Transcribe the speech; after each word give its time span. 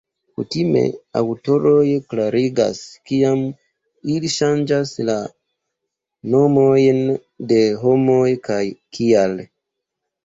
Kutime 0.39 0.81
aŭtoroj 1.19 1.83
klarigas 2.13 2.79
kiam 3.09 3.43
ili 4.15 4.33
ŝanĝas 4.39 4.95
la 5.11 5.19
nomojn 6.37 7.03
de 7.53 7.63
homoj 7.85 8.27
kaj 8.49 8.61
kial. 8.99 9.41